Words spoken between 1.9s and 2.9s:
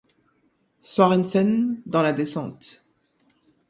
la descente.